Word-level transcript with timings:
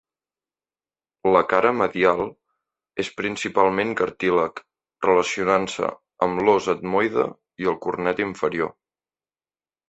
La 1.33 1.41
cara 1.49 1.73
medial 1.81 2.23
és 3.03 3.11
principalment 3.19 3.91
cartílag, 3.99 4.63
relacionant-se 5.09 5.91
amb 6.29 6.43
l'os 6.49 6.71
etmoide 6.75 7.29
i 7.67 7.71
el 7.75 7.79
cornet 7.85 8.25
inferior. 8.27 8.75